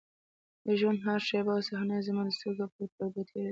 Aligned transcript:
د 0.65 0.67
ژونـد 0.79 1.01
هـره 1.05 1.23
شـيبه 1.27 1.51
او 1.55 1.61
صحـنه 1.67 1.93
يـې 1.97 2.05
زمـا 2.07 2.23
د 2.25 2.29
سـترګو 2.37 2.65
پـر 2.73 2.87
پـردو 2.95 3.21
تېـرېده. 3.29 3.49